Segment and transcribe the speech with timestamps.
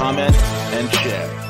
[0.00, 0.34] comment,
[0.72, 1.49] and share.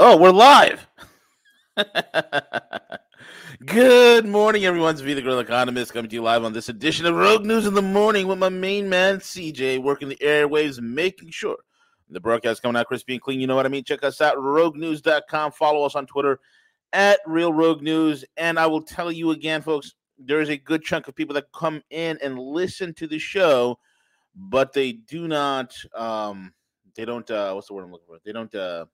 [0.00, 0.88] Oh, we're live.
[3.64, 4.94] Good morning, everyone.
[4.94, 7.66] It's V, the Guerrilla Economist, coming to you live on this edition of Rogue News
[7.66, 11.58] in the Morning with my main man, CJ, working the airwaves, making sure
[12.10, 13.40] the broadcast coming out crispy and clean.
[13.40, 13.84] You know what I mean?
[13.84, 15.52] Check us out, roguenews.com.
[15.52, 16.40] Follow us on Twitter
[16.92, 18.24] at Real Rogue News.
[18.36, 21.52] And I will tell you again, folks, there is a good chunk of people that
[21.54, 23.78] come in and listen to the show,
[24.34, 26.52] but they do not, um,
[26.94, 28.18] they don't, uh, what's the word I'm looking for?
[28.24, 28.86] They don't, uh,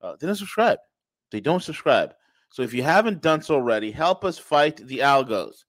[0.00, 0.78] uh, they don't subscribe.
[1.30, 2.14] They don't subscribe.
[2.50, 5.64] So if you haven't done so already, help us fight the algos.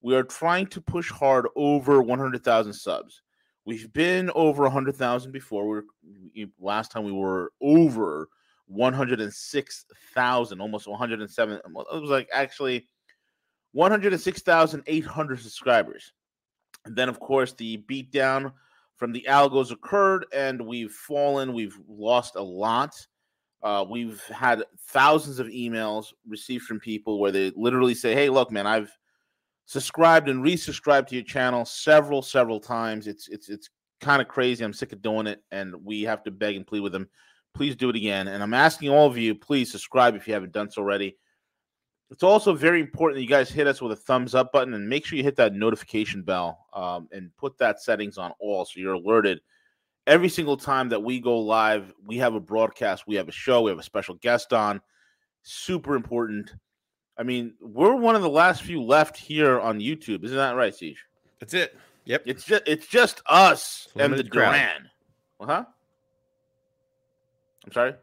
[0.00, 3.22] We are trying to push hard over 100,000 subs.
[3.64, 5.84] We've been over 100,000 before.
[6.34, 8.28] We last time we were over
[8.66, 11.56] 106,000, almost 107.
[11.56, 11.62] It
[12.00, 12.88] was like actually
[13.72, 16.12] 106,800 subscribers.
[16.84, 18.52] And then, of course, the beatdown
[18.96, 21.52] from the algos occurred, and we've fallen.
[21.52, 22.94] We've lost a lot.
[23.62, 28.50] Uh, we've had thousands of emails received from people where they literally say, "Hey, look,
[28.50, 28.96] man, I've
[29.66, 33.06] subscribed and resubscribed to your channel several, several times.
[33.06, 33.70] It's it's it's
[34.00, 34.64] kind of crazy.
[34.64, 37.08] I'm sick of doing it, and we have to beg and plead with them.
[37.54, 38.28] Please do it again.
[38.28, 41.16] And I'm asking all of you, please subscribe if you haven't done so already.
[42.12, 44.88] It's also very important that you guys hit us with a thumbs up button and
[44.88, 48.78] make sure you hit that notification bell um, and put that settings on all so
[48.78, 49.40] you're alerted
[50.06, 53.62] every single time that we go live, we have a broadcast, we have a show,
[53.62, 54.80] we have a special guest on.
[55.42, 56.52] Super important.
[57.18, 60.24] I mean, we're one of the last few left here on YouTube.
[60.24, 61.04] Isn't that right, Siege?
[61.40, 61.76] That's it.
[62.04, 62.22] Yep.
[62.26, 64.88] It's just it's just us and the Duran.
[65.40, 65.64] Uh huh.
[67.64, 67.94] I'm sorry.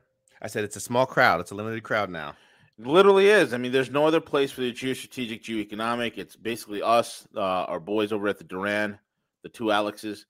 [0.41, 1.41] I said it's a small crowd.
[1.41, 2.35] It's a limited crowd now.
[2.79, 3.53] It literally is.
[3.53, 6.17] I mean, there's no other place for the geostrategic, geoeconomic.
[6.17, 8.97] It's basically us, uh, our boys over at the Duran,
[9.43, 10.25] the two Alexes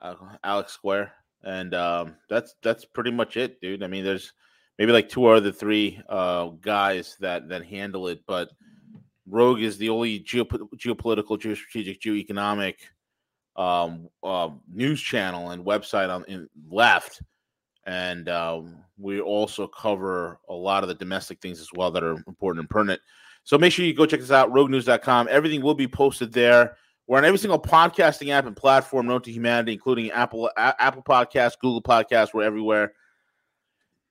[0.00, 0.14] uh,
[0.44, 1.12] Alex Square,
[1.42, 3.82] and um, that's that's pretty much it, dude.
[3.82, 4.32] I mean, there's
[4.78, 8.50] maybe like two or the three uh, guys that that handle it, but
[9.26, 12.74] Rogue is the only geop- geopolitical, geostrategic, geoeconomic
[13.56, 17.22] um, uh, news channel and website on in left,
[17.86, 22.16] and um, we also cover a lot of the domestic things as well that are
[22.26, 23.00] important and pertinent.
[23.44, 25.28] So make sure you go check this out, roguenews.com.
[25.30, 26.76] Everything will be posted there.
[27.06, 31.56] We're on every single podcasting app and platform known to humanity, including Apple Apple Podcasts,
[31.60, 32.34] Google Podcasts.
[32.34, 32.94] We're everywhere.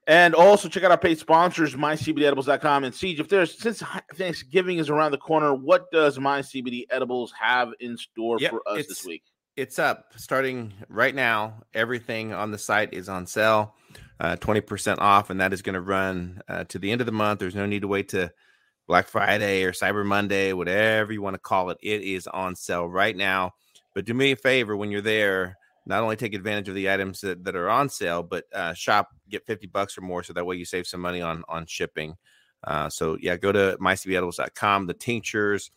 [0.08, 2.84] And also check out our paid sponsors, mycbdedibles.com.
[2.84, 3.84] And Siege, if there's since
[4.14, 8.62] Thanksgiving is around the corner, what does My CBD Edibles have in store yep, for
[8.68, 9.24] us this week?
[9.57, 11.61] It's up starting right now.
[11.73, 13.73] Everything on the site is on sale,
[14.19, 17.13] uh, 20% off, and that is going to run uh, to the end of the
[17.13, 17.40] month.
[17.40, 18.34] There's no need to wait to
[18.85, 22.85] Black Friday or Cyber Monday, whatever you want to call it, it is on sale
[22.85, 23.53] right now.
[23.93, 27.22] But do me a favor when you're there, not only take advantage of the items
[27.22, 30.22] that, that are on sale, but uh, shop, get 50 bucks or more.
[30.22, 32.17] So that way you save some money on, on shipping.
[32.66, 35.72] Uh, so yeah, go to mycbdedibles.com, the tinctures,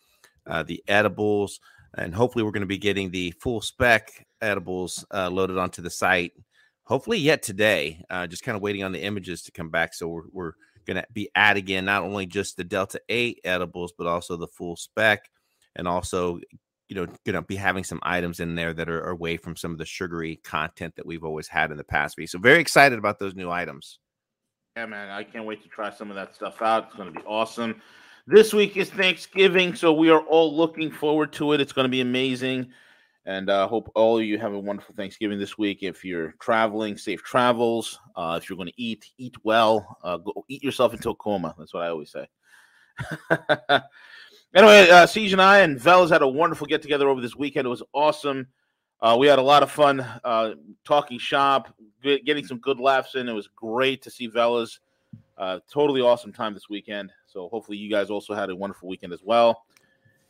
[0.45, 1.61] uh, the edibles,
[1.97, 5.89] and hopefully we're going to be getting the full spec edibles uh, loaded onto the
[5.89, 6.33] site.
[6.83, 9.93] Hopefully yet today, uh, just kind of waiting on the images to come back.
[9.93, 10.53] So we're, we're
[10.85, 14.47] going to be at again not only just the Delta 8 edibles, but also the
[14.47, 15.29] full spec
[15.75, 16.39] and also
[16.87, 19.71] you know going to be having some items in there that are away from some
[19.71, 23.19] of the sugary content that we've always had in the past so very excited about
[23.19, 23.99] those new items
[24.75, 26.85] Yeah, man, I can't wait to try some of that stuff out.
[26.87, 27.81] It's going to be awesome.
[28.31, 31.61] This week is Thanksgiving, so we are all looking forward to it.
[31.61, 32.69] It's going to be amazing.
[33.25, 35.79] And I uh, hope all of you have a wonderful Thanksgiving this week.
[35.81, 37.99] If you're traveling, safe travels.
[38.15, 39.97] Uh, if you're going to eat, eat well.
[40.03, 41.55] Uh, go eat yourself into a coma.
[41.57, 42.27] That's what I always say.
[44.53, 47.65] anyway, uh, Siege and I and Velas had a wonderful get together over this weekend.
[47.65, 48.45] It was awesome.
[49.01, 50.51] Uh, we had a lot of fun uh,
[50.85, 51.73] talking shop,
[52.03, 53.27] getting some good laughs in.
[53.27, 54.77] It was great to see Velas.
[55.35, 57.11] Uh, totally awesome time this weekend.
[57.31, 59.65] So hopefully you guys also had a wonderful weekend as well.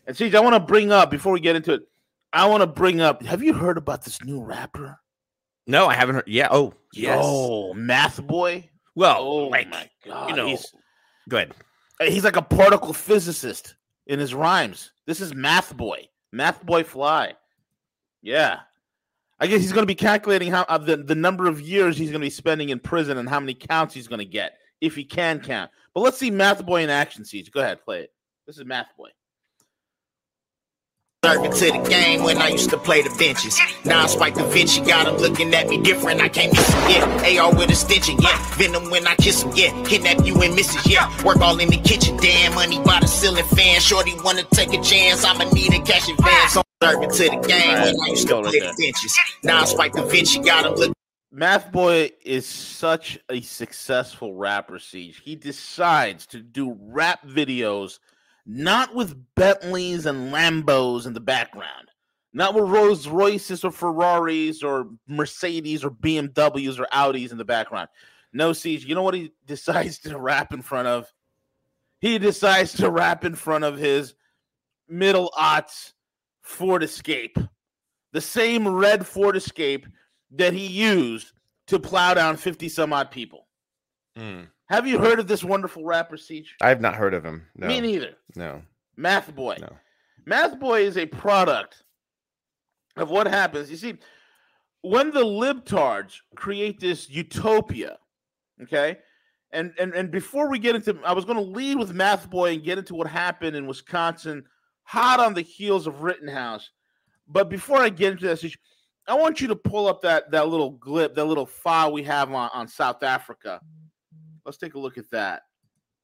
[0.06, 1.88] And Siege, I want to bring up before we get into it.
[2.34, 3.24] I want to bring up.
[3.24, 5.00] Have you heard about this new rapper?
[5.66, 6.28] No, I haven't heard.
[6.28, 6.50] Yeah.
[6.52, 7.20] Oh, yes.
[7.22, 8.70] Oh, Math Boy.
[8.96, 10.30] Well, oh like, my god.
[10.30, 10.74] You know, he's,
[11.30, 11.54] go ahead.
[12.02, 13.76] He's like a particle physicist
[14.08, 14.92] in his rhymes.
[15.06, 16.10] This is Math Boy.
[16.32, 17.34] Math Boy Fly.
[18.22, 18.60] Yeah.
[19.40, 22.10] I guess he's going to be calculating how uh, the, the number of years he's
[22.10, 24.96] going to be spending in prison and how many counts he's going to get if
[24.96, 25.72] he can count.
[26.00, 27.52] But let's see Math Boy in action, Siege.
[27.52, 28.14] Go ahead, play it.
[28.48, 29.10] This is Math Boy.
[31.26, 33.60] Serving to the game when I used to play the benches.
[33.84, 36.22] Now I spike Da Vinci got him looking at me different.
[36.22, 37.42] I can't miss him, yeah.
[37.42, 38.38] AR with a stitching, yeah.
[38.56, 39.74] Venom when I kiss him, yeah.
[39.84, 41.12] Kidnap you and misses, yeah.
[41.26, 42.56] Work all in the kitchen, damn.
[42.56, 43.82] Money by the ceiling fan.
[43.82, 45.26] Shorty wanna take a chance.
[45.26, 46.58] I'ma need a cash advance.
[46.82, 49.20] Serving to the game when I used to play the benches.
[49.44, 50.94] Now Spike Da Vinci got him looking.
[51.32, 55.22] Math Boy is such a successful rapper, Siege.
[55.24, 58.00] He decides to do rap videos
[58.48, 61.92] not with Bentleys and Lambos in the background,
[62.34, 67.90] not with Rolls Royces or Ferraris or Mercedes or BMWs or Audis in the background.
[68.34, 71.14] No, Siege, you know what he decides to rap in front of?
[72.00, 74.16] He decides to rap in front of his
[74.88, 75.94] middle aughts
[76.42, 77.38] Ford Escape,
[78.14, 79.86] the same red Ford Escape
[80.32, 81.32] that he used
[81.68, 83.48] to plow down 50 some odd people.
[84.18, 84.48] Mm.
[84.70, 86.56] Have you heard of this wonderful rapper, Siege?
[86.62, 87.48] I've not heard of him.
[87.56, 87.68] No.
[87.68, 88.16] Me neither.
[88.36, 88.62] No.
[88.96, 89.58] Math Boy.
[89.60, 89.74] No.
[90.26, 91.84] Math Boy is a product
[92.96, 93.72] of what happens.
[93.72, 93.98] You see,
[94.82, 97.98] when the libtards create this utopia,
[98.62, 98.98] okay,
[99.52, 102.54] and and and before we get into, I was going to lead with Math Boy
[102.54, 104.44] and get into what happened in Wisconsin,
[104.84, 106.70] hot on the heels of Rittenhouse.
[107.28, 108.44] But before I get into that,
[109.10, 112.32] I want you to pull up that that little clip, that little file we have
[112.32, 113.60] on, on South Africa.
[114.46, 115.44] Let's take a look at that.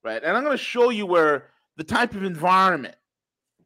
[0.03, 0.21] Right.
[0.23, 2.95] And I'm going to show you where the type of environment.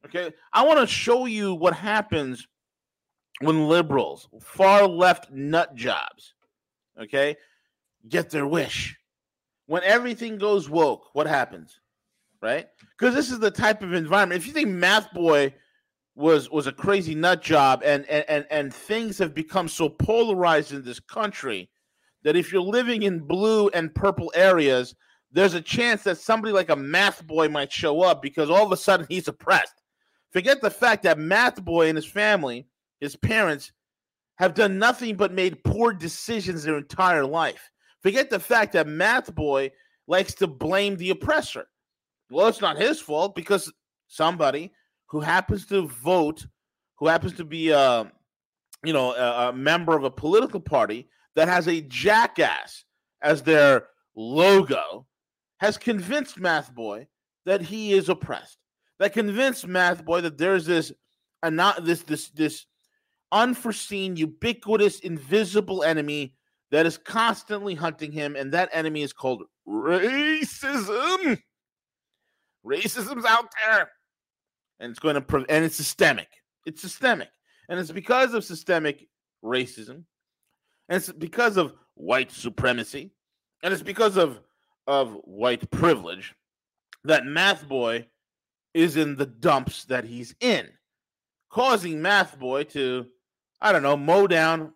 [0.06, 0.32] Okay.
[0.54, 2.48] I want to show you what happens
[3.40, 6.34] when liberals, far left nut jobs,
[7.00, 7.38] okay,
[8.08, 8.98] get their wish.
[9.68, 11.80] When everything goes woke, what happens?
[12.42, 12.68] Right?
[12.98, 14.42] Because this is the type of environment.
[14.42, 15.54] If you think Math Boy
[16.20, 20.74] was was a crazy nut job and and and, and things have become so polarized
[20.74, 21.70] in this country
[22.24, 24.94] that if you're living in blue and purple areas,
[25.32, 28.72] there's a chance that somebody like a math boy might show up because all of
[28.74, 29.82] a sudden he's oppressed.
[30.32, 32.68] Forget the fact that math boy and his family,
[33.00, 33.72] his parents,
[34.36, 37.72] have done nothing but made poor decisions their entire life.
[38.02, 39.72] Forget the fact that math boy
[40.08, 41.68] likes to blame the oppressor.
[42.30, 43.72] Well, it's not his fault because
[44.08, 44.74] somebody
[45.10, 46.46] who happens to vote,
[46.98, 48.06] who happens to be a, uh,
[48.84, 52.86] you know, a, a member of a political party that has a jackass
[53.22, 55.06] as their logo
[55.60, 57.08] has convinced Math Boy
[57.46, 58.58] that he is oppressed.
[59.00, 60.92] That convinced Math Boy that there's this
[61.44, 62.66] uh, not this this this
[63.32, 66.36] unforeseen, ubiquitous, invisible enemy
[66.72, 71.40] that is constantly hunting him, and that enemy is called racism.
[72.66, 73.90] Racism's out there,
[74.80, 76.30] and it's going to and it's systemic.
[76.66, 77.30] It's systemic,
[77.68, 79.08] and it's because of systemic
[79.44, 80.04] racism
[80.90, 83.12] and it's because of white supremacy,
[83.64, 84.42] and it's because of
[84.88, 86.36] of white privilege
[87.04, 88.08] that Math Boy
[88.74, 90.68] is in the dumps that he's in,
[91.52, 93.06] causing Math Boy to,
[93.62, 94.74] I don't know, mow down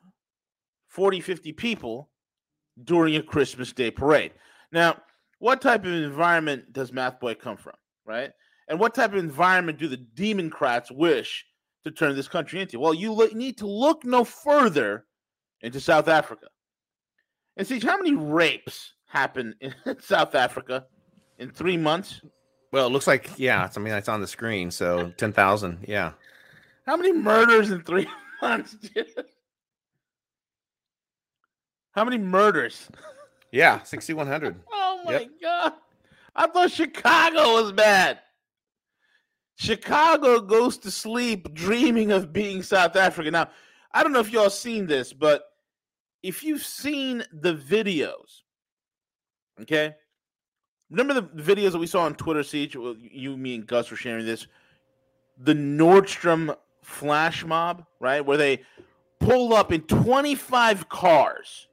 [0.90, 2.12] 40, 50 people
[2.84, 4.34] during a Christmas Day parade.
[4.72, 5.02] Now,
[5.40, 7.74] what type of environment does Math Boy come from,
[8.06, 8.32] right?
[8.68, 11.46] And what type of environment do the Democrats wish
[11.84, 12.80] to turn this country into?
[12.80, 15.06] Well, you lo- need to look no further
[15.62, 16.48] into South Africa.
[17.58, 20.86] And see how many rapes happen in South Africa
[21.38, 22.22] in three months?
[22.72, 23.70] Well, it looks like yeah.
[23.76, 24.72] I mean, it's on the screen.
[24.72, 25.86] So ten thousand.
[25.88, 26.14] Yeah.
[26.88, 28.08] How many murders in three
[28.42, 28.76] months?
[31.92, 32.90] How many murders?
[33.52, 34.56] Yeah, sixty one hundred.
[34.74, 35.30] oh my yep.
[35.40, 35.74] god!
[36.36, 38.20] I thought Chicago was bad.
[39.56, 43.32] Chicago goes to sleep dreaming of being South Africa.
[43.32, 43.50] Now,
[43.94, 45.44] I don't know if y'all seen this, but
[46.24, 48.44] if you've seen the videos
[49.62, 49.96] Okay.
[50.90, 52.76] Remember the videos that we saw on Twitter, Siege?
[52.76, 54.48] You, me, and Gus were sharing this.
[55.40, 58.22] The Nordstrom flash mob, right?
[58.22, 58.62] Where they
[59.20, 61.68] pull up in 25 cars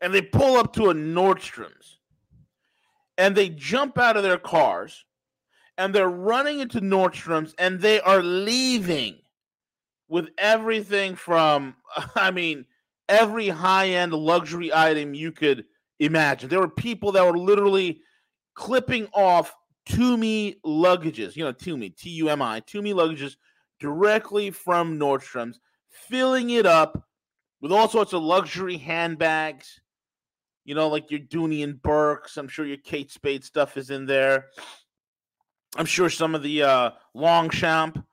[0.00, 1.98] and they pull up to a Nordstrom's
[3.16, 5.04] and they jump out of their cars
[5.78, 9.16] and they're running into Nordstrom's and they are leaving
[10.08, 11.76] with everything from,
[12.14, 12.66] I mean,
[13.08, 15.64] every high end luxury item you could
[16.00, 16.50] imagine.
[16.50, 18.00] There were people that were literally
[18.54, 19.54] clipping off
[19.88, 23.36] Tumi luggages, you know, Tumi, T U M I, Tumi luggages
[23.80, 27.06] directly from Nordstrom's, filling it up
[27.60, 29.80] with all sorts of luxury handbags,
[30.64, 32.36] you know, like your Dooney and Bourkes.
[32.36, 34.46] I'm sure your Kate Spade stuff is in there.
[35.78, 38.04] I'm sure some of the uh, Longchamp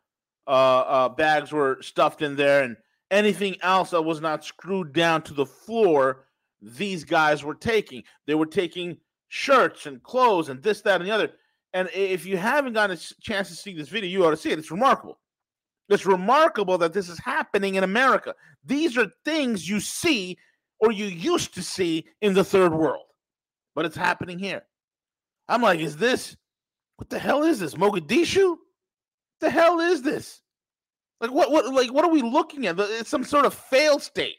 [0.47, 2.77] uh, uh, bags were stuffed in there, and
[3.09, 6.25] anything else that was not screwed down to the floor,
[6.61, 8.03] these guys were taking.
[8.27, 8.97] They were taking
[9.29, 11.31] shirts and clothes and this, that, and the other.
[11.73, 14.51] And if you haven't gotten a chance to see this video, you ought to see
[14.51, 14.59] it.
[14.59, 15.19] It's remarkable.
[15.89, 18.35] It's remarkable that this is happening in America.
[18.63, 20.37] These are things you see
[20.79, 23.05] or you used to see in the third world,
[23.73, 24.63] but it's happening here.
[25.47, 26.37] I'm like, is this
[26.97, 27.75] what the hell is this?
[27.75, 28.49] Mogadishu?
[28.49, 28.59] What
[29.39, 30.41] the hell is this?
[31.19, 32.79] Like what what like what are we looking at?
[32.79, 34.37] It's some sort of failed state.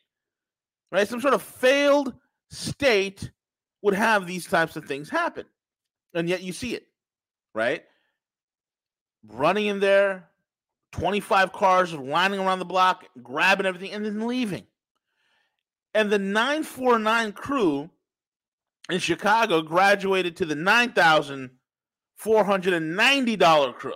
[0.93, 1.09] Right?
[1.09, 2.15] Some sort of failed
[2.51, 3.31] state
[3.83, 5.47] would have these types of things happen.
[6.15, 6.85] And yet you see it,
[7.55, 7.85] right?
[9.27, 10.29] Running in there,
[10.93, 14.67] 25 cars lining around the block, grabbing everything, and then leaving.
[15.95, 17.91] And the 949 crew
[18.91, 20.55] in Chicago graduated to the
[22.25, 23.93] $9,490 crew.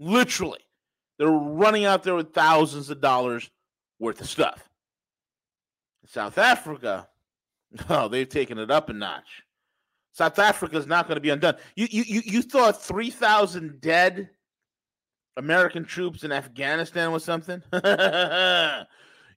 [0.00, 0.60] Literally.
[1.18, 3.50] They're running out there with thousands of dollars
[3.98, 4.68] worth of stuff.
[6.06, 7.08] South Africa,
[7.88, 9.42] oh, they've taken it up a notch.
[10.12, 11.56] South Africa is not going to be undone.
[11.76, 14.30] You, you, you thought 3,000 dead
[15.36, 17.62] American troops in Afghanistan was something?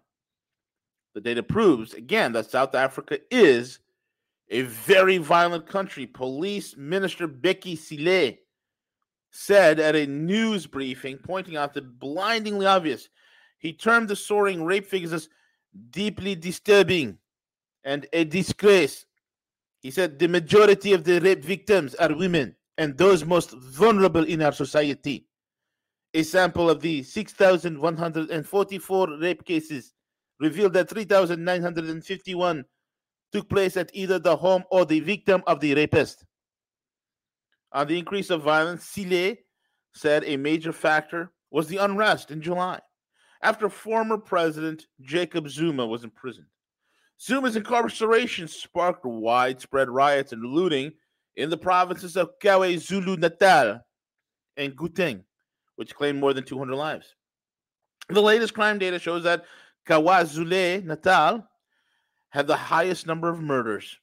[1.14, 3.80] The data proves, again, that South Africa is
[4.50, 6.06] a very violent country.
[6.06, 8.38] Police Minister Bheki Cele
[9.32, 13.10] said at a news briefing, pointing out the blindingly obvious.
[13.58, 15.30] He termed the soaring rape figures as
[15.92, 17.18] deeply disturbing
[17.84, 19.06] and a disgrace.
[19.82, 24.42] He said the majority of the rape victims are women and those most vulnerable in
[24.42, 25.26] our society.
[26.14, 29.94] A sample of the 6,144 rape cases
[30.40, 32.66] revealed that 3,951
[33.32, 36.26] took place at either the home or the victim of the rapist.
[37.72, 39.36] On the increase of violence, Cele
[39.94, 42.80] said a major factor was the unrest in July
[43.42, 46.48] after former President Jacob Zuma was imprisoned.
[47.22, 50.92] Zuma's incarceration sparked widespread riots and looting
[51.36, 53.82] in the provinces of KwaZulu Natal
[54.58, 55.24] and Gauteng,
[55.76, 57.16] which claimed more than 200 lives.
[58.10, 59.46] The latest crime data shows that
[59.90, 61.48] KwaZulu Natal
[62.30, 63.98] had the highest number of murders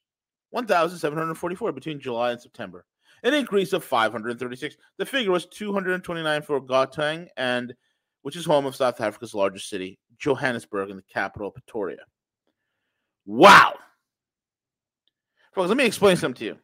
[0.51, 2.85] 1,744 between July and September,
[3.23, 4.77] an increase of 536.
[4.99, 7.75] The figure was 229 for Gauteng, and
[8.23, 11.99] which is home of South Africa's largest city, Johannesburg, and the capital, Pretoria.
[13.27, 13.75] Wow.
[15.55, 16.59] Folks, let me explain something to you.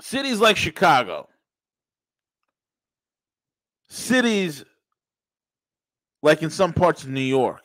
[0.00, 1.28] Cities like Chicago,
[3.88, 4.64] cities
[6.22, 7.64] like in some parts of New York,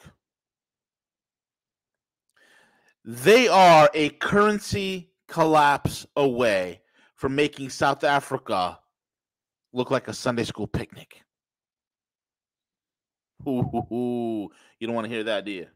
[3.06, 6.82] they are a currency collapse away
[7.16, 8.80] from making South Africa
[9.74, 11.22] look like a Sunday school picnic.
[13.48, 15.68] Ooh, you don't want to hear that, do you?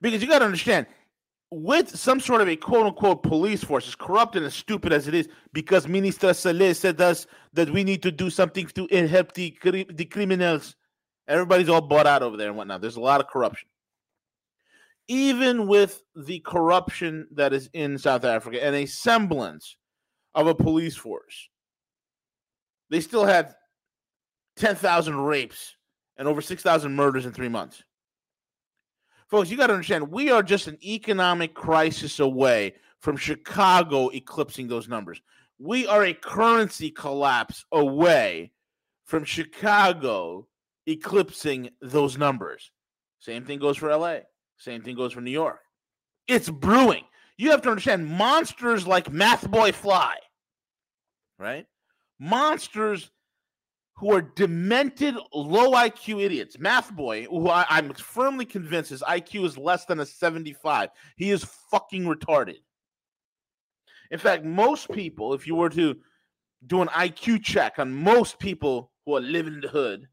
[0.00, 0.86] Because you got to understand,
[1.50, 5.08] with some sort of a quote unquote police force, as corrupt and as stupid as
[5.08, 9.32] it is, because Minister Cele said us that we need to do something to help
[9.32, 9.56] the,
[9.90, 10.76] the criminals.
[11.26, 12.80] Everybody's all bought out over there and whatnot.
[12.80, 13.68] There's a lot of corruption.
[15.08, 19.76] Even with the corruption that is in South Africa and a semblance
[20.34, 21.48] of a police force,
[22.90, 23.54] they still had
[24.56, 25.76] 10,000 rapes
[26.18, 27.82] and over 6,000 murders in three months.
[29.28, 34.68] Folks, you got to understand, we are just an economic crisis away from Chicago eclipsing
[34.68, 35.20] those numbers.
[35.58, 38.52] We are a currency collapse away
[39.04, 40.46] from Chicago
[40.86, 42.70] eclipsing those numbers.
[43.20, 44.20] Same thing goes for LA.
[44.56, 45.60] Same thing goes for New York.
[46.26, 47.04] It's brewing.
[47.36, 50.16] You have to understand monsters like Math Boy Fly,
[51.38, 51.66] right?
[52.18, 53.10] Monsters
[53.98, 56.58] who are demented, low IQ idiots.
[56.58, 60.90] Math Boy, who I, am firmly convinced his IQ is less than a 75.
[61.16, 62.58] He is fucking retarded.
[64.10, 65.96] In fact, most people, if you were to
[66.66, 70.06] do an IQ check on most people who are living in the hood,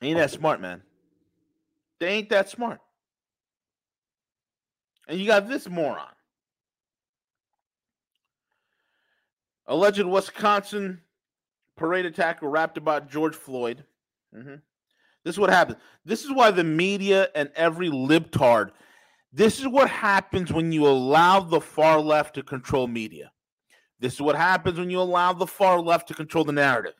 [0.00, 0.82] ain't that smart, man.
[1.98, 2.80] They ain't that smart.
[5.08, 6.13] And you got this moron.
[9.66, 11.00] Alleged Wisconsin
[11.76, 13.84] parade attacker rapped about George Floyd.
[14.34, 14.56] Mm-hmm.
[15.24, 15.78] This is what happens.
[16.04, 18.70] This is why the media and every libtard.
[19.32, 23.32] This is what happens when you allow the far left to control media.
[23.98, 26.94] This is what happens when you allow the far left to control the narrative.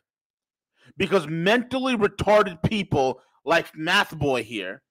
[0.96, 4.82] Because mentally retarded people like Math Boy here,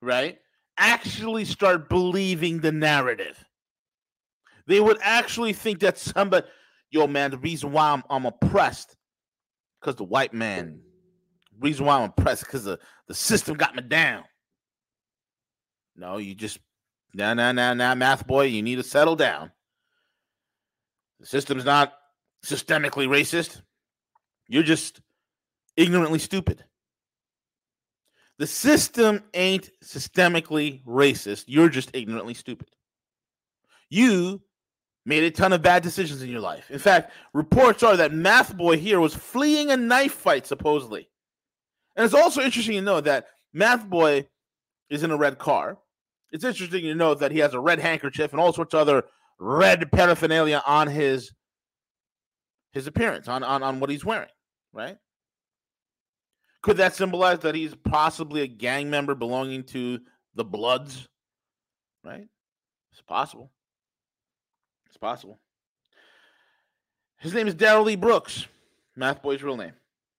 [0.00, 0.38] right,
[0.76, 3.42] actually start believing the narrative.
[4.66, 6.46] They would actually think that somebody,
[6.90, 8.96] yo, man, the reason why I'm, I'm oppressed,
[9.80, 10.80] because the white man,
[11.58, 12.78] reason why I'm oppressed, because the,
[13.08, 14.24] the system got me down.
[15.96, 16.58] No, you just,
[17.14, 19.50] nah, nah, nah, nah, math boy, you need to settle down.
[21.20, 21.92] The system's not
[22.44, 23.62] systemically racist.
[24.48, 25.00] You're just
[25.76, 26.64] ignorantly stupid.
[28.38, 31.44] The system ain't systemically racist.
[31.46, 32.68] You're just ignorantly stupid.
[33.88, 34.42] You
[35.04, 36.70] made a ton of bad decisions in your life.
[36.70, 41.08] In fact, reports are that Math Boy here was fleeing a knife fight, supposedly.
[41.96, 44.28] And it's also interesting to know that Math Boy
[44.90, 45.78] is in a red car.
[46.30, 49.04] It's interesting to know that he has a red handkerchief and all sorts of other
[49.38, 51.32] red paraphernalia on his
[52.72, 54.30] his appearance, on, on, on what he's wearing,
[54.72, 54.96] right?
[56.62, 60.00] Could that symbolize that he's possibly a gang member belonging to
[60.34, 61.06] the Bloods?
[62.02, 62.28] Right?
[62.92, 63.50] It's possible
[65.02, 65.38] possible.
[67.18, 68.46] His name is Darrell Lee Brooks,
[68.96, 69.74] Math Boy's real name.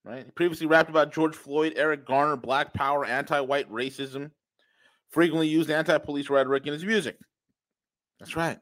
[0.05, 0.25] Right?
[0.25, 4.31] He previously rapped about George Floyd, Eric Garner, Black Power, anti-white racism.
[5.09, 7.17] Frequently used anti-police rhetoric in his music.
[8.19, 8.59] That's right.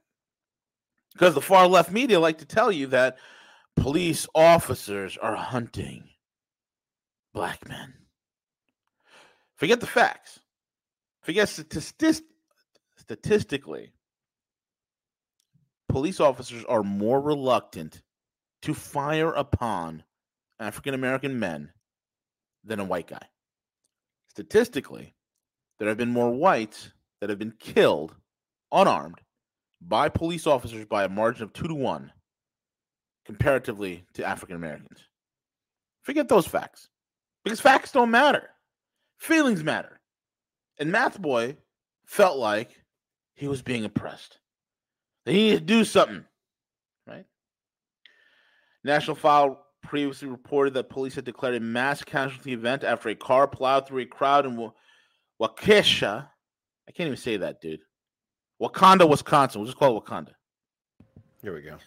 [1.14, 3.18] Because the far left media like to tell you that
[3.76, 6.04] police officers are hunting
[7.34, 7.94] black men.
[9.56, 10.40] Forget the facts.
[11.22, 12.24] Forget statist-
[12.98, 13.94] statistically
[15.92, 18.02] police officers are more reluctant
[18.62, 20.04] to fire upon
[20.60, 21.72] African American men
[22.64, 23.26] than a white guy.
[24.30, 25.14] Statistically,
[25.80, 28.16] there have been more whites that have been killed
[28.72, 29.20] unarmed
[29.82, 32.12] by police officers by a margin of two to one
[33.26, 35.00] comparatively to African Americans.
[36.04, 36.88] Forget those facts
[37.44, 38.50] because facts don't matter,
[39.18, 40.00] feelings matter.
[40.80, 41.58] And Math Boy
[42.06, 42.82] felt like
[43.36, 44.41] he was being oppressed.
[45.26, 46.26] They need to do something,
[47.08, 47.26] right?
[48.84, 53.48] National File previously reported that police had declared a mass casualty event after a car
[53.48, 54.72] plowed through a crowd in
[55.42, 56.28] Waukesha.
[56.88, 57.82] I can't even say that, dude.
[58.62, 59.62] Wakanda, Wisconsin.
[59.62, 60.34] We'll just call it Wakanda.
[61.42, 61.78] Here we go.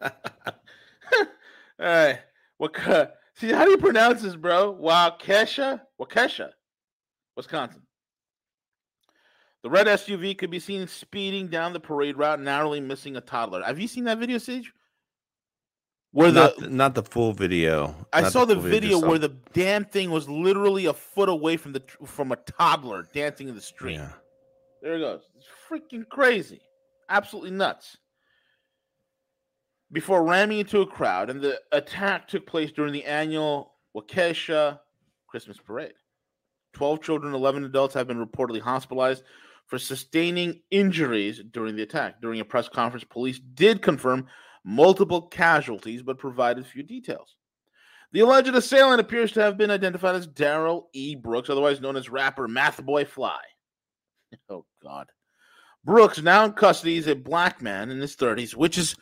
[1.80, 2.20] All right.
[2.58, 4.74] Waka- See, how do you pronounce this, bro?
[4.80, 5.80] Waukesha?
[6.00, 6.50] Waukesha,
[7.36, 7.82] Wisconsin.
[9.62, 13.62] The red SUV could be seen speeding down the parade route, narrowly missing a toddler.
[13.62, 14.72] Have you seen that video, Sage?
[16.10, 17.94] Where not the not the full video.
[18.12, 21.56] I saw the, the video, video where the damn thing was literally a foot away
[21.56, 23.94] from the from a toddler dancing in the street.
[23.94, 24.10] Yeah.
[24.82, 25.22] There it goes.
[25.36, 26.60] It's freaking crazy.
[27.08, 27.96] Absolutely nuts.
[29.90, 34.80] Before ramming into a crowd, and the attack took place during the annual Waukesha
[35.28, 35.92] Christmas parade.
[36.74, 39.22] 12 children, 11 adults have been reportedly hospitalized
[39.72, 42.20] for sustaining injuries during the attack.
[42.20, 44.26] During a press conference, police did confirm
[44.66, 47.36] multiple casualties, but provided few details.
[48.12, 51.14] The alleged assailant appears to have been identified as Darrell E.
[51.14, 53.40] Brooks, otherwise known as rapper Math Boy Fly.
[54.50, 55.08] Oh, God.
[55.86, 58.94] Brooks, now in custody, is a black man in his 30s, which is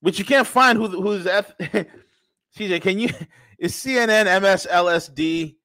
[0.00, 1.52] which you can't find who who's F.
[2.58, 3.08] CJ, can you
[3.58, 5.56] is CNN, MSLSD,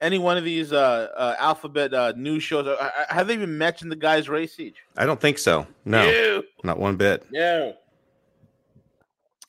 [0.00, 2.66] any one of these uh, uh alphabet uh, news shows?
[2.66, 4.54] Uh, uh, have they even mentioned the guy's race?
[4.54, 4.76] Siege?
[4.96, 5.66] I don't think so.
[5.84, 6.44] No, Ew.
[6.64, 7.24] not one bit.
[7.30, 7.74] No.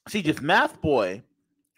[0.07, 1.21] See, if Math Boy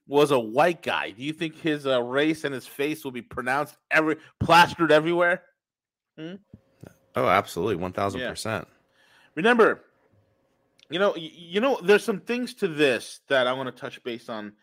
[0.07, 3.21] was a white guy, do you think his uh, race and his face will be
[3.21, 5.43] pronounced every plastered everywhere?
[6.17, 8.67] Oh, absolutely, one thousand percent.
[9.35, 9.83] Remember,
[10.89, 14.29] you know, you know, there's some things to this that I want to touch base
[14.29, 14.53] on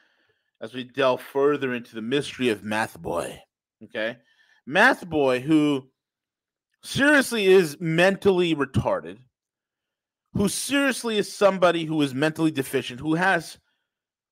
[0.61, 3.41] as we delve further into the mystery of Math Boy.
[3.85, 4.17] Okay,
[4.67, 5.89] Math Boy, who
[6.83, 9.19] seriously is mentally retarded,
[10.35, 13.59] who seriously is somebody who is mentally deficient, who has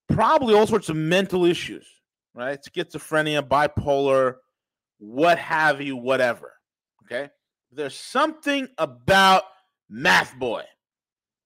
[0.09, 1.87] probably all sorts of mental issues,
[2.35, 2.59] right?
[2.63, 4.37] Schizophrenia, bipolar,
[4.99, 6.53] what have you, whatever.
[7.05, 7.31] Okay.
[7.73, 9.45] There's something about
[9.89, 10.65] Math Boy.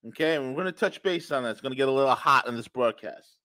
[0.09, 0.37] Okay.
[0.37, 1.51] And we're going to touch base on that.
[1.51, 3.37] It's going to get a little hot in this broadcast.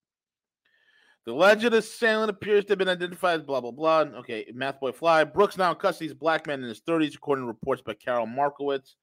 [1.25, 4.01] The alleged assailant appears to have been identified as blah, blah, blah.
[4.19, 4.45] Okay.
[4.53, 5.23] Math Boy Fly.
[5.23, 6.13] Brooks now in custody.
[6.13, 8.95] Black man in his 30s, according to reports by Carol Markowitz.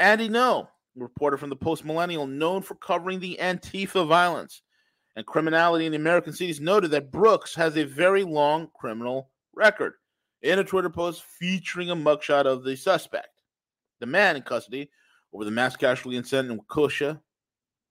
[0.00, 4.62] Andy Ngo, reporter from the Post Millennial, known for covering the Antifa violence
[5.14, 9.94] and criminality in the American cities, noted that Brooks has a very long criminal record
[10.42, 13.28] in a Twitter post featuring a mugshot of the suspect.
[14.00, 14.90] The man in custody
[15.32, 17.20] over the mass casualty incident in Waukesha,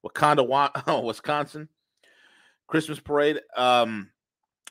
[0.06, 1.70] Wakanda, Wisconsin,
[2.68, 4.10] Christmas parade, um,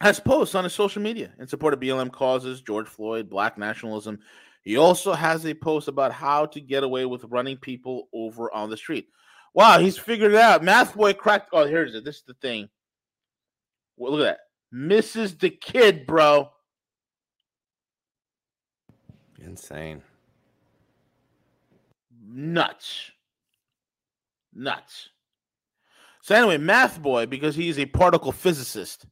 [0.00, 4.18] has posts on his social media in support of BLM causes, George Floyd, black nationalism.
[4.62, 8.70] He also has a post about how to get away with running people over on
[8.70, 9.08] the street.
[9.54, 10.64] Wow, he's figured it out.
[10.64, 11.50] Math boy cracked.
[11.52, 12.04] Oh, here's it.
[12.04, 12.68] This is the thing.
[13.96, 14.38] Well, look at that.
[14.70, 16.50] Misses the kid, bro.
[19.40, 20.02] Insane.
[22.24, 23.10] Nuts.
[24.54, 25.10] Nuts.
[26.22, 29.06] So anyway, Math Boy, because he's a particle physicist,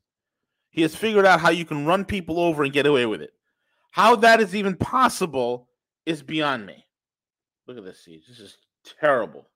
[0.71, 3.33] he has figured out how you can run people over and get away with it.
[3.91, 5.69] How that is even possible
[6.07, 6.87] is beyond me.
[7.67, 8.23] Look at this, Siege.
[8.29, 8.57] This is
[9.01, 9.49] terrible.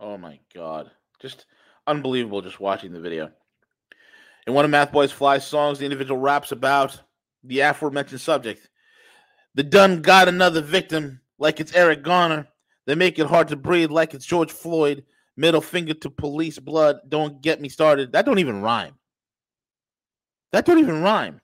[0.00, 0.90] Oh my god.
[1.20, 1.44] Just
[1.86, 3.30] unbelievable just watching the video.
[4.46, 6.98] In one of Math Boy's Fly songs, the individual raps about
[7.44, 8.70] the aforementioned subject.
[9.54, 12.48] The done got another victim like it's Eric Garner.
[12.88, 15.04] They make it hard to breathe like it's George Floyd.
[15.36, 17.00] Middle finger to police blood.
[17.06, 18.12] Don't get me started.
[18.12, 18.94] That don't even rhyme.
[20.52, 21.38] That don't even rhyme.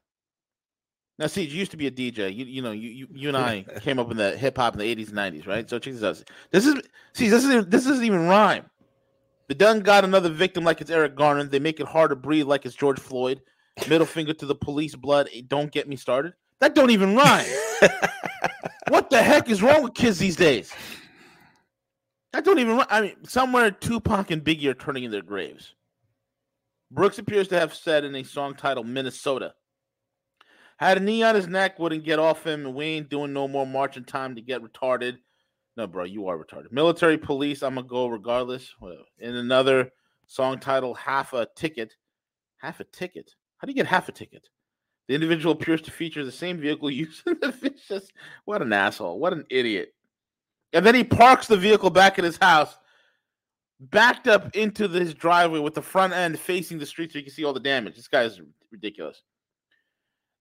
[1.18, 2.34] Now, see, you used to be a DJ.
[2.34, 4.78] You, you know, you, you, you and I came up in the hip hop in
[4.78, 5.68] the eighties and nineties, right?
[5.68, 6.24] So check this out.
[6.50, 6.80] This is
[7.12, 8.64] see, this is this doesn't even rhyme.
[9.48, 11.44] The done got another victim like it's Eric Garner.
[11.44, 13.42] They make it hard to breathe like it's George Floyd.
[13.86, 15.28] Middle finger to the police blood.
[15.48, 16.32] Don't get me started.
[16.60, 17.44] That don't even rhyme.
[18.88, 20.72] what the heck is wrong with kids these days?
[22.34, 22.82] That don't even.
[22.90, 25.76] I mean, somewhere Tupac and Biggie are turning in their graves.
[26.90, 29.54] Brooks appears to have said in a song titled Minnesota.
[30.78, 33.46] Had a knee on his neck, wouldn't get off him, and we ain't doing no
[33.46, 35.18] more marching time to get retarded.
[35.76, 36.72] No, bro, you are retarded.
[36.72, 38.68] Military police, I'm gonna go regardless.
[39.20, 39.92] In another
[40.26, 41.94] song titled Half a Ticket.
[42.56, 43.30] Half a ticket?
[43.58, 44.48] How do you get half a ticket?
[45.06, 48.10] The individual appears to feature the same vehicle used in the vicious.
[48.44, 49.20] What an asshole.
[49.20, 49.94] What an idiot.
[50.74, 52.76] And then he parks the vehicle back at his house,
[53.78, 57.32] backed up into his driveway with the front end facing the street so you can
[57.32, 57.96] see all the damage.
[57.96, 58.40] This guy is
[58.72, 59.22] ridiculous.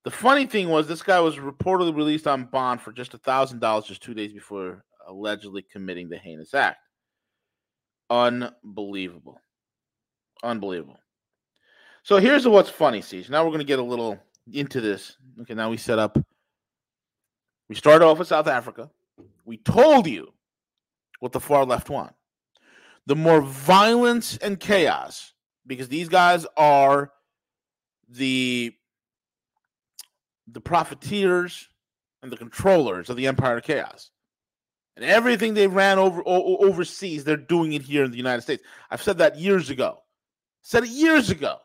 [0.03, 3.59] The funny thing was, this guy was reportedly released on bond for just a thousand
[3.59, 6.79] dollars just two days before allegedly committing the heinous act.
[8.09, 9.39] Unbelievable,
[10.43, 10.99] unbelievable.
[12.01, 13.29] So here's what's funny, Siege.
[13.29, 14.19] Now we're going to get a little
[14.51, 15.15] into this.
[15.41, 16.17] Okay, now we set up.
[17.69, 18.89] We started off with South Africa.
[19.45, 20.33] We told you
[21.19, 22.13] what the far left want.
[23.05, 25.33] The more violence and chaos,
[25.67, 27.11] because these guys are
[28.07, 28.73] the
[30.47, 31.69] the profiteers
[32.21, 34.09] and the controllers of the empire of chaos.
[34.95, 38.63] And everything they ran over o- overseas, they're doing it here in the United States.
[38.91, 40.03] I've said that years ago.
[40.61, 41.57] Said it years ago.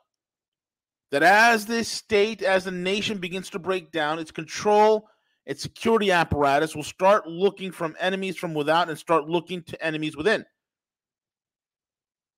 [1.11, 5.09] That as this state, as the nation begins to break down, its control,
[5.49, 10.15] its security apparatus will start looking from enemies from without and start looking to enemies
[10.15, 10.45] within.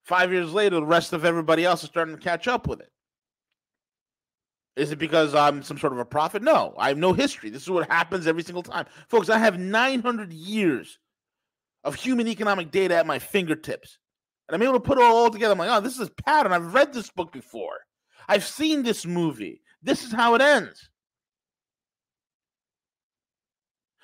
[0.03, 2.91] Five years later, the rest of everybody else is starting to catch up with it.
[4.75, 6.43] Is it because I'm some sort of a prophet?
[6.43, 7.49] No, I have no history.
[7.49, 8.85] This is what happens every single time.
[9.07, 10.99] Folks, I have 900 years
[11.83, 13.97] of human economic data at my fingertips.
[14.47, 15.53] And I'm able to put it all together.
[15.53, 16.53] I'm like, oh, this is a pattern.
[16.53, 17.79] I've read this book before.
[18.27, 19.61] I've seen this movie.
[19.81, 20.88] This is how it ends.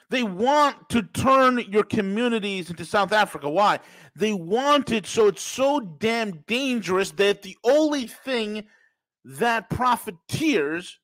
[0.09, 3.49] They want to turn your communities into South Africa.
[3.49, 3.79] Why?
[4.15, 8.65] They want it so it's so damn dangerous that the only thing
[9.23, 10.99] that profiteers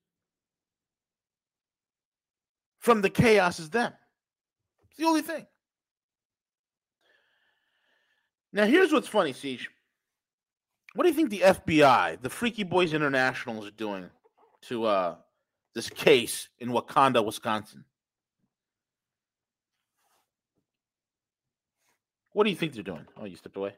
[2.80, 3.94] from the chaos is them.
[4.90, 5.48] It's the only thing.
[8.54, 9.70] Now, here's what's funny, Siege.
[10.94, 14.10] What do you think the FBI, the Freaky Boys International, is doing
[14.64, 15.16] to uh,
[15.74, 17.86] this case in Wakanda, Wisconsin?
[22.34, 23.06] What do you think they're doing?
[23.18, 23.74] Oh, you stepped away.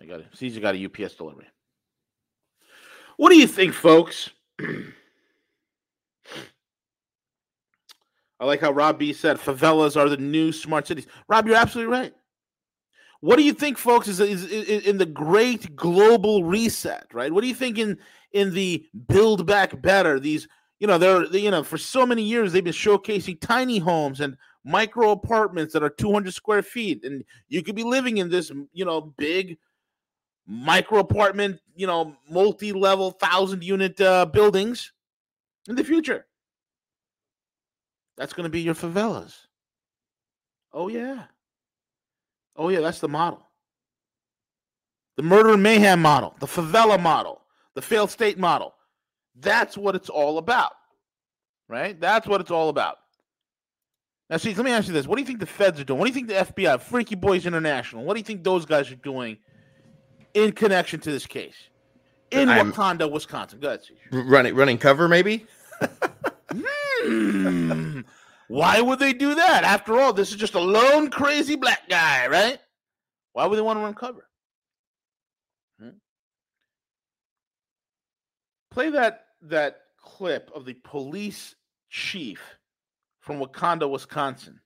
[0.00, 0.26] I got it.
[0.34, 1.46] Caesar got a UPS delivery.
[3.16, 4.30] What do you think, folks?
[8.40, 11.08] I like how Rob B said favelas are the new smart cities.
[11.28, 12.14] Rob, you're absolutely right.
[13.20, 17.32] What do you think, folks, is, is, is, in the great global reset, right?
[17.32, 17.98] What do you think in
[18.32, 20.20] in the build back better?
[20.20, 20.46] These,
[20.78, 24.36] you know, they're you know, for so many years they've been showcasing tiny homes and
[24.68, 28.84] micro apartments that are 200 square feet, and you could be living in this, you
[28.84, 29.58] know, big
[30.46, 34.92] micro apartment, you know, multi level thousand unit uh, buildings
[35.68, 36.26] in the future.
[38.16, 39.34] That's going to be your favelas.
[40.72, 41.24] Oh yeah.
[42.58, 43.40] Oh, yeah, that's the model.
[45.16, 47.40] The murder and mayhem model, the favela model,
[47.74, 48.74] the failed state model.
[49.36, 50.72] That's what it's all about.
[51.68, 51.98] Right?
[52.00, 52.98] That's what it's all about.
[54.30, 55.06] Now, see, let me ask you this.
[55.06, 55.98] What do you think the feds are doing?
[55.98, 58.90] What do you think the FBI, Freaky Boys International, what do you think those guys
[58.90, 59.38] are doing
[60.34, 61.56] in connection to this case?
[62.30, 63.58] In I'm Wakanda, Wisconsin.
[63.60, 63.80] Go ahead,
[64.12, 65.46] Running running cover, maybe?
[66.52, 68.00] hmm.
[68.48, 69.64] Why would they do that?
[69.64, 72.58] After all, this is just a lone crazy black guy, right?
[73.32, 74.28] Why would they want to run cover?
[75.80, 75.88] Hmm?
[78.70, 81.54] Play that that clip of the police
[81.88, 82.57] chief
[83.28, 84.58] from Wakanda, Wisconsin.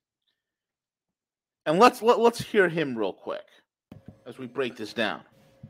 [1.67, 3.45] And let's let, let's hear him real quick
[4.25, 5.23] as we break this down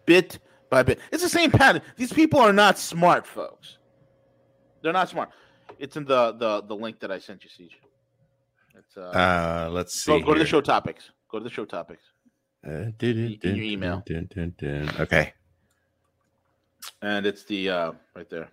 [0.05, 0.99] bit by bit.
[1.11, 1.81] It's the same pattern.
[1.97, 3.79] These people are not smart, folks.
[4.83, 5.31] They're not smart.
[5.79, 7.71] It's in the the the link that I sent you, CJ.
[8.79, 10.13] It's, uh, uh, let's see.
[10.13, 11.11] Go, go to the show topics.
[11.31, 12.03] Go to the show topics.
[12.67, 14.03] Uh, dun, dun, your email.
[14.05, 15.33] Dun, okay.
[17.01, 18.51] And it's the uh, right there.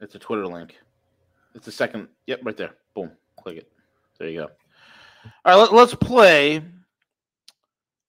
[0.00, 0.74] It's a Twitter link.
[1.54, 2.08] It's the second.
[2.26, 2.74] Yep, right there.
[2.94, 3.10] Boom.
[3.40, 3.72] Click it.
[4.18, 4.50] There you go.
[5.44, 6.62] All right, let, let's play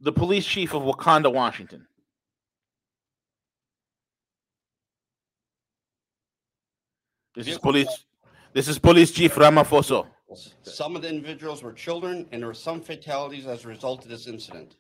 [0.02, 1.88] the police chief of Wakanda, Washington.
[7.36, 8.06] This is police.
[8.54, 10.06] This is Police Chief Ramaphosa.
[10.62, 14.12] Some of the individuals were children, and there were some fatalities as a result of
[14.12, 14.76] this incident.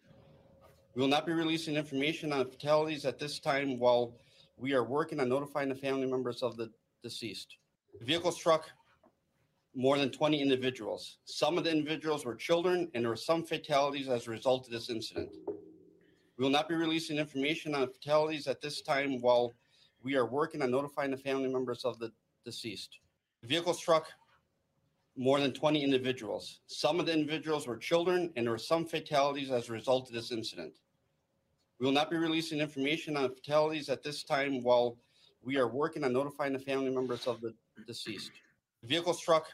[0.94, 4.14] We will not be releasing information on fatalities at this time while
[4.58, 6.70] we are working on notifying the family members of the
[7.02, 7.58] deceased.
[8.02, 8.70] Vehicle struck
[9.76, 11.18] more than 20 individuals.
[11.26, 14.72] Some of the individuals were children, and there were some fatalities as a result of
[14.72, 15.30] this incident.
[16.38, 19.54] We will not be releasing information on fatalities at this time while
[20.02, 22.12] we are working on notifying the family members of the
[22.44, 23.00] deceased.
[23.42, 24.08] The vehicle struck
[25.16, 26.60] more than 20 individuals.
[26.68, 30.14] Some of the individuals were children, and there were some fatalities as a result of
[30.14, 30.74] this incident.
[31.80, 34.98] We will not be releasing information on fatalities at this time while
[35.42, 37.54] we are working on notifying the family members of the
[37.86, 38.32] deceased.
[38.82, 39.48] The vehicle struck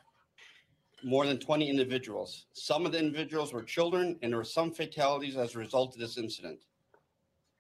[1.03, 2.45] more than 20 individuals.
[2.53, 5.99] Some of the individuals were children, and there were some fatalities as a result of
[5.99, 6.60] this incident.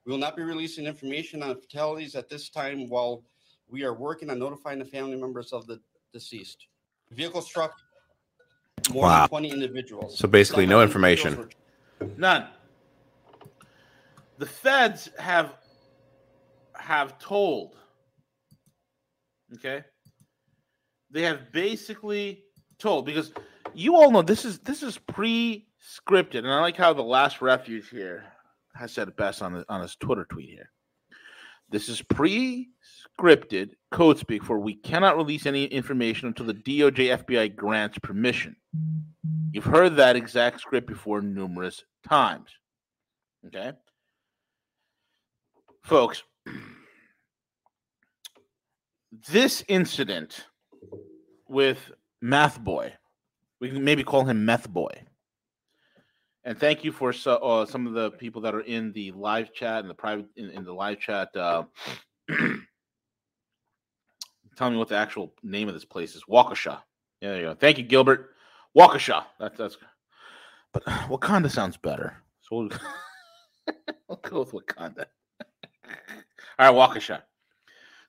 [0.05, 3.23] We will not be releasing information on fatalities at this time while
[3.69, 5.79] we are working on notifying the family members of the
[6.13, 6.67] deceased.
[7.09, 7.75] The vehicle struck
[8.91, 9.19] more wow.
[9.21, 10.17] than 20 individuals.
[10.17, 11.37] So basically, Some no information.
[11.37, 11.49] Were...
[12.17, 12.47] None.
[14.37, 15.55] The feds have
[16.75, 17.75] have told.
[19.55, 19.83] Okay.
[21.11, 22.43] They have basically
[22.77, 23.31] told because
[23.73, 27.89] you all know this is this is pre-scripted, and I like how the last refuge
[27.89, 28.25] here
[28.75, 30.71] has said it best on the, on his Twitter tweet here.
[31.69, 32.69] This is pre
[33.19, 38.55] scripted code speak for we cannot release any information until the DOJ FBI grants permission.
[39.51, 42.49] You've heard that exact script before numerous times.
[43.47, 43.73] Okay?
[45.83, 46.23] Folks,
[49.29, 50.45] this incident
[51.49, 52.93] with Math Boy,
[53.59, 54.91] we can maybe call him Meth Boy.
[56.45, 59.53] And thank you for so, uh, some of the people that are in the live
[59.53, 61.35] chat and the private in, in the live chat.
[61.35, 61.63] Uh,
[64.55, 66.23] tell me what the actual name of this place is.
[66.29, 66.79] Waukesha.
[67.21, 67.55] Yeah, there you go.
[67.55, 68.29] Thank you, Gilbert.
[68.77, 69.25] Waukesha.
[69.39, 69.77] That's that's.
[70.71, 72.69] But Wakanda sounds better, so we'll,
[74.07, 75.05] we'll go with Wakanda.
[76.57, 77.21] All right, Waukesha.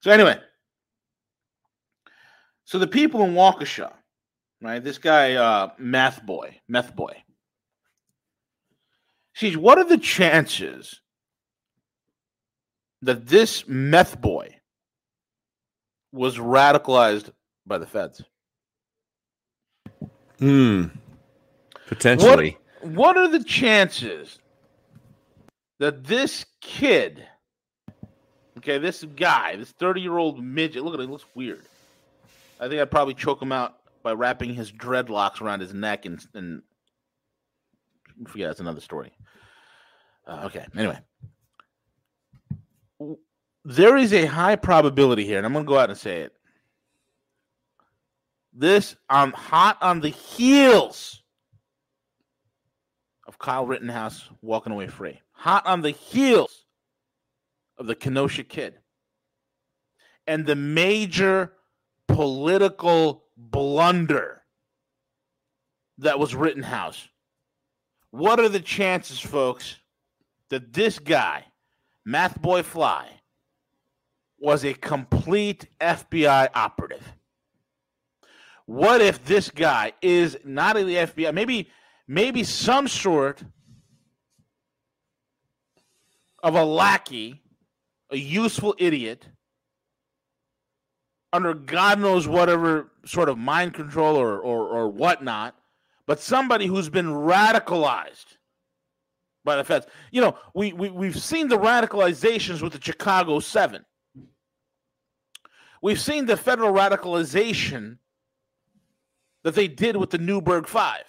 [0.01, 0.39] So anyway,
[2.71, 3.93] so the people in Waukesha,
[4.63, 4.79] right?
[4.79, 7.25] This guy, uh, Meth Boy, Meth Boy.
[9.35, 11.01] See, what are the chances
[13.03, 14.55] that this Meth Boy
[16.13, 17.33] was radicalized
[17.67, 18.23] by the feds?
[20.39, 20.85] Hmm.
[21.89, 22.57] Potentially.
[22.83, 24.39] What, what are the chances
[25.81, 27.27] that this kid,
[28.59, 31.65] okay, this guy, this 30 year old midget, look at him, he looks weird.
[32.61, 36.25] I think I'd probably choke him out by wrapping his dreadlocks around his neck and,
[36.35, 36.63] and
[38.29, 39.13] forget that's another story.
[40.27, 40.99] Uh, okay, anyway.
[43.65, 46.33] There is a high probability here, and I'm going to go out and say it.
[48.53, 51.23] This I'm hot on the heels
[53.27, 55.21] of Kyle Rittenhouse walking away free.
[55.33, 56.65] Hot on the heels
[57.79, 58.75] of the Kenosha kid.
[60.27, 61.53] And the major
[62.21, 64.43] political blunder
[65.97, 67.09] that was Rittenhouse.
[68.11, 69.77] What are the chances, folks,
[70.51, 71.47] that this guy,
[72.07, 73.09] MathBoi Fly,
[74.39, 77.11] was a complete FBI operative?
[78.67, 81.33] What if this guy is not in the FBI?
[81.33, 81.71] Maybe,
[82.07, 83.43] maybe some sort
[86.43, 87.41] of a lackey,
[88.11, 89.27] a useful idiot,
[91.33, 95.55] under God knows whatever sort of mind control or, or, or whatnot,
[96.07, 98.37] but somebody who's been radicalized
[99.45, 99.87] by the feds.
[100.11, 103.85] You know, we, we, we've seen the radicalizations with the Chicago Seven.
[105.83, 107.99] We've seen the federal radicalization
[109.45, 111.05] that they did with the Newburgh Five.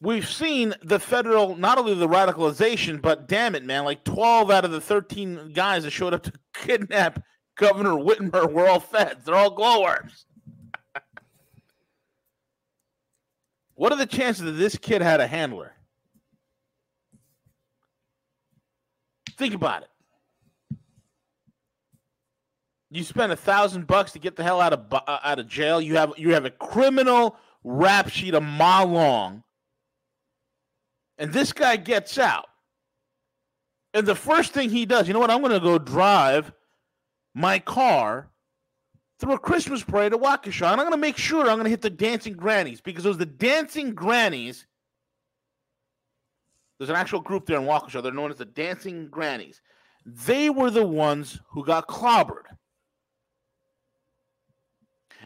[0.00, 4.64] We've seen the federal, not only the radicalization, but damn it, man, like 12 out
[4.64, 7.22] of the 13 guys that showed up to kidnap
[7.56, 9.24] Governor Whitmer were all feds.
[9.24, 10.26] They're all glowworms.
[13.74, 15.72] what are the chances that this kid had a handler?
[19.36, 19.88] Think about it.
[22.90, 25.80] You spend a thousand bucks to get the hell out of uh, out of jail.
[25.80, 29.42] You have you have a criminal rap sheet a mile long,
[31.16, 32.46] and this guy gets out.
[33.94, 35.30] And the first thing he does, you know what?
[35.30, 36.52] I'm going to go drive
[37.34, 38.30] my car
[39.18, 41.70] through a Christmas parade at Waukesha, and I'm going to make sure I'm going to
[41.70, 44.66] hit the dancing grannies because it was the dancing grannies.
[46.78, 48.02] There's an actual group there in Waukesha.
[48.02, 49.62] They're known as the dancing grannies.
[50.04, 52.46] They were the ones who got clobbered.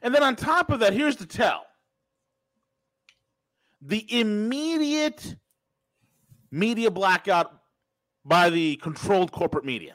[0.02, 1.64] And then on top of that, here's the tell
[3.80, 5.36] the immediate
[6.50, 7.52] media blackout
[8.24, 9.94] by the controlled corporate media.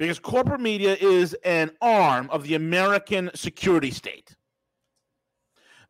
[0.00, 4.34] Because corporate media is an arm of the American security state.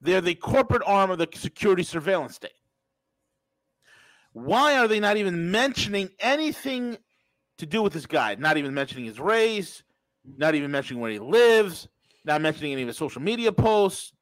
[0.01, 2.51] They're the corporate arm of the security surveillance state.
[4.33, 6.99] Why are they not even mentioning anything
[7.59, 8.35] to do with this guy?
[8.35, 9.85] Not even mentioning his race,
[10.25, 11.87] not even mentioning where he lives,
[12.25, 14.13] not mentioning any of his social media posts.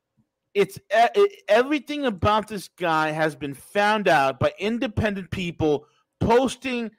[0.53, 5.87] It's it, everything about this guy has been found out by independent people
[6.21, 6.91] posting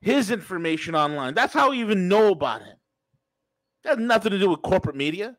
[0.00, 1.34] his information online.
[1.34, 2.76] That's how we even know about him.
[3.84, 5.36] That has nothing to do with corporate media.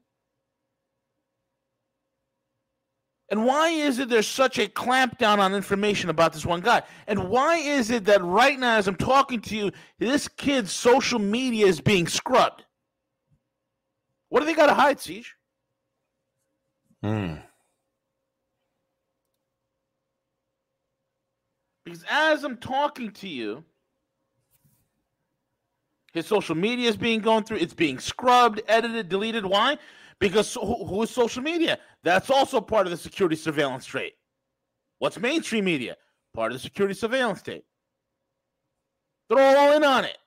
[3.29, 6.83] And why is it there's such a clampdown on information about this one guy?
[7.07, 11.17] And why is it that right now, as I'm talking to you, this kid's social
[11.17, 12.65] media is being scrubbed?
[14.27, 15.25] What do they got to hide, CJ?
[17.01, 17.35] Hmm.
[21.85, 23.63] Because as I'm talking to you,
[26.13, 27.57] his social media is being gone through.
[27.57, 29.45] It's being scrubbed, edited, deleted.
[29.45, 29.77] Why?
[30.19, 31.79] Because who, who is social media?
[32.03, 34.13] That's also part of the security surveillance state.
[34.99, 35.97] What's mainstream media?
[36.33, 37.63] Part of the security surveillance state.
[39.29, 40.17] They're all in on it.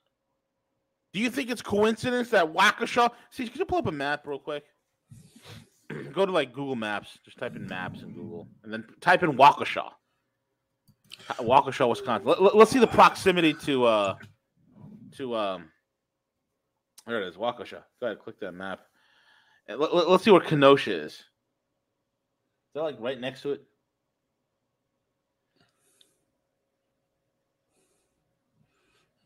[1.12, 3.10] Do you think it's coincidence that Waukesha?
[3.30, 4.64] See, can you pull up a map real quick?
[6.12, 7.18] Go to like Google Maps.
[7.24, 9.90] Just type in maps in Google, and then type in Waukesha.
[11.38, 12.26] Waukesha, Wisconsin.
[12.26, 14.14] Let, us see the proximity to uh
[15.16, 15.70] to um.
[17.06, 17.82] There it is, Waukesha.
[18.00, 18.80] Go ahead, click that map.
[19.68, 21.12] And let, us let, see where Kenosha is.
[21.12, 21.20] Is
[22.74, 23.62] that like right next to it?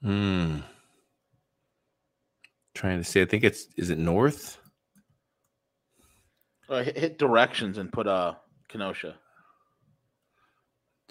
[0.03, 0.59] Hmm.
[2.75, 3.21] Trying to see.
[3.21, 4.61] I think it's is it north?
[6.69, 8.35] Uh, hit, hit, directions and put uh
[8.69, 9.17] Kenosha.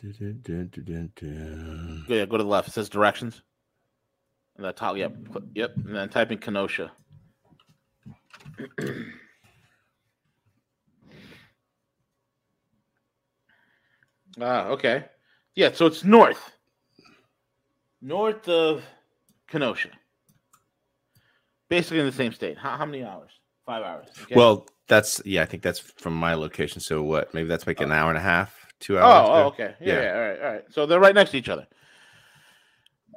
[0.02, 0.72] Dun, dun,
[1.20, 2.68] dun, yeah, go to the left.
[2.68, 3.42] It says directions.
[4.58, 5.16] And that top, yep,
[5.54, 5.76] yep.
[5.76, 6.92] And then type in Kenosha.
[14.42, 15.06] ah, okay.
[15.56, 16.52] Yeah, so it's north.
[18.02, 18.84] North of
[19.48, 19.90] Kenosha.
[21.70, 22.58] Basically in the same state.
[22.58, 23.32] How, how many hours?
[23.66, 24.08] Five hours.
[24.24, 24.36] okay?
[24.36, 25.42] Well, that's yeah.
[25.42, 26.80] I think that's from my location.
[26.80, 27.34] So what?
[27.34, 29.28] Maybe that's like an hour and a half, two hours.
[29.30, 29.46] oh, there?
[29.46, 29.76] okay.
[29.82, 30.02] Yeah, Yeah.
[30.02, 30.64] yeah, All right, all right.
[30.70, 31.68] So they're right next to each other.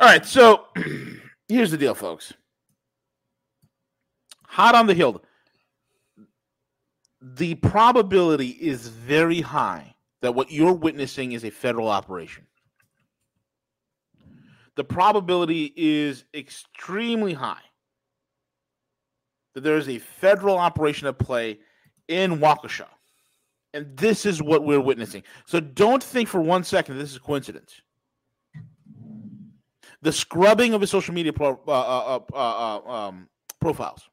[0.01, 0.26] All right.
[0.26, 0.64] So
[1.51, 2.32] here's the deal, folks.
[4.46, 5.22] Hot on the hill.
[7.20, 12.46] The probability is very high that what you're witnessing is a federal operation.
[14.76, 17.61] The probability is extremely high
[19.55, 21.59] that there is a federal operation at play
[22.09, 22.86] in Waukesha.
[23.74, 25.22] And this is what we're witnessing.
[25.46, 27.82] So don't think for one second this is coincidence.
[30.03, 33.28] The scrubbing of his social media pro, uh, uh, uh, uh, um,
[33.61, 34.09] profiles,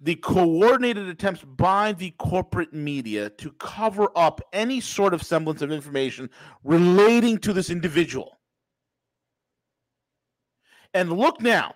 [0.00, 5.70] the coordinated attempts by the corporate media to cover up any sort of semblance of
[5.70, 6.30] information
[6.64, 8.38] relating to this individual.
[10.94, 11.74] And look now,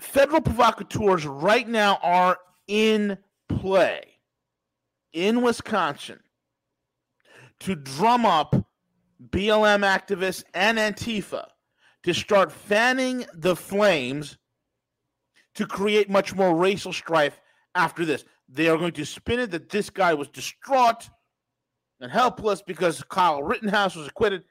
[0.00, 2.38] federal provocateurs right now are
[2.68, 4.02] in play
[5.12, 6.20] in Wisconsin
[7.60, 8.54] to drum up
[9.28, 11.46] BLM activists and Antifa
[12.02, 14.38] to start fanning the flames
[15.54, 17.40] to create much more racial strife
[17.74, 18.24] after this.
[18.48, 21.08] They are going to spin it that this guy was distraught
[22.00, 24.44] and helpless because Kyle Rittenhouse was acquitted.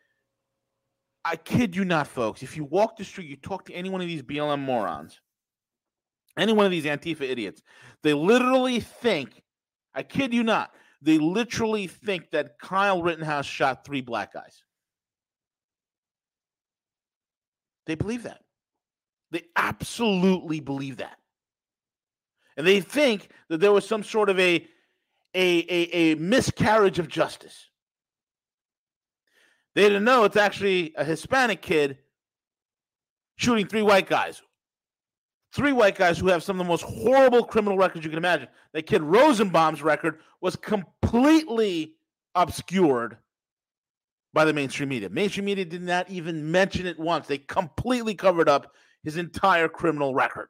[1.26, 2.44] I kid you not, folks.
[2.44, 5.20] If you walk the street, you talk to any one of these BLM morons,
[6.38, 7.62] any one of these Antifa idiots,
[8.04, 9.42] they literally think,
[9.94, 14.64] I kid you not, they literally think that Kyle Rittenhouse shot three black guys.
[17.86, 18.42] They believe that.
[19.32, 21.18] They absolutely believe that.
[22.58, 24.68] And they think that there was some sort of a
[25.36, 27.70] a, a, a miscarriage of justice.
[29.76, 32.00] They didn't know it's actually a Hispanic kid
[33.36, 34.42] shooting three white guys.
[35.52, 38.48] Three white guys who have some of the most horrible criminal records you can imagine.
[38.74, 41.96] That kid Rosenbaum's record was completely
[42.36, 43.18] obscured
[44.32, 45.10] by the mainstream media.
[45.10, 47.26] Mainstream media did not even mention it once.
[47.26, 50.50] They completely covered up his entire criminal record.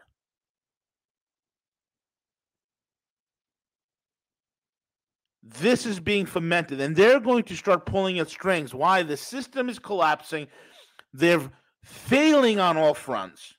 [5.42, 8.74] This is being fomented, and they're going to start pulling at strings.
[8.74, 9.02] Why?
[9.02, 10.48] The system is collapsing.
[11.14, 11.50] They're
[11.84, 13.56] failing on all fronts.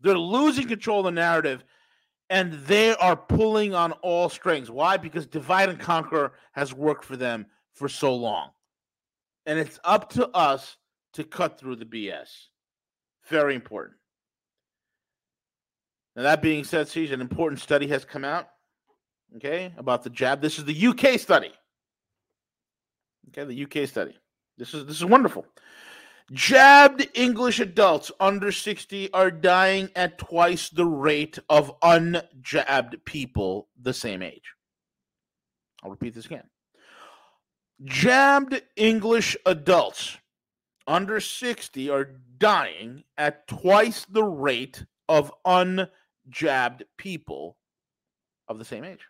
[0.00, 1.64] They're losing control of the narrative,
[2.28, 4.70] and they are pulling on all strings.
[4.70, 4.96] Why?
[4.96, 8.50] Because divide and conquer has worked for them for so long.
[9.46, 10.76] And it's up to us
[11.14, 12.28] to cut through the BS.
[13.28, 13.96] Very important.
[16.16, 18.48] Now, that being said, CJ, an important study has come out,
[19.36, 20.40] okay, about the jab.
[20.40, 21.52] This is the UK study.
[23.28, 24.16] Okay, the UK study.
[24.58, 25.46] This is this is wonderful.
[26.32, 33.92] Jabbed English adults under 60 are dying at twice the rate of unjabbed people the
[33.92, 34.54] same age.
[35.82, 36.48] I'll repeat this again.
[37.82, 40.18] Jabbed English adults
[40.86, 42.04] under 60 are
[42.38, 47.56] dying at twice the rate of unjabbed people
[48.46, 49.06] of the same age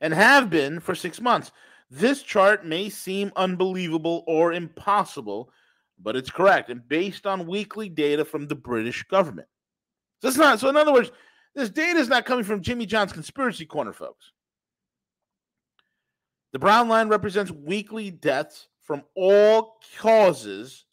[0.00, 1.52] and have been for six months.
[1.90, 5.50] This chart may seem unbelievable or impossible,
[6.00, 9.48] but it's correct and based on weekly data from the British government.
[10.20, 11.10] So it's not so in other words,
[11.54, 14.32] this data is not coming from Jimmy John's conspiracy corner, folks.
[16.52, 20.84] The brown line represents weekly deaths from all causes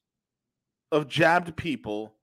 [0.92, 2.14] of jabbed people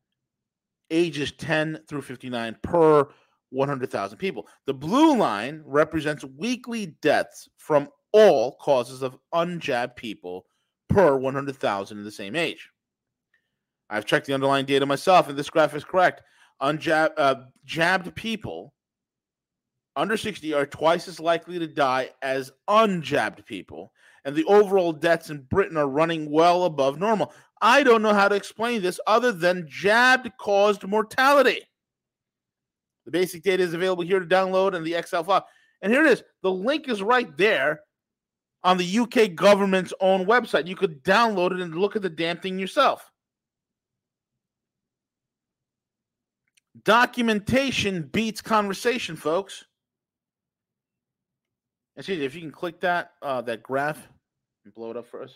[0.90, 3.08] ages 10 through 59 per
[3.50, 4.46] 100,000 people.
[4.66, 10.46] The blue line represents weekly deaths from all causes of unjabbed people
[10.88, 12.70] per 100,000 in the same age.
[13.90, 16.22] I've checked the underlying data myself, and this graph is correct.
[16.60, 17.34] Unjabbed uh,
[17.64, 18.74] jabbed people
[19.96, 23.92] under 60 are twice as likely to die as unjabbed people,
[24.24, 27.32] and the overall deaths in Britain are running well above normal.
[27.60, 31.62] I don't know how to explain this other than jabbed caused mortality.
[33.04, 35.46] The basic data is available here to download in the Excel file.
[35.80, 36.22] And here it is.
[36.42, 37.80] The link is right there
[38.64, 40.66] on the UK government's own website.
[40.66, 43.10] You could download it and look at the damn thing yourself.
[46.84, 49.64] Documentation beats conversation, folks.
[51.96, 54.06] And see if you can click that uh, that graph
[54.64, 55.34] and blow it up for us.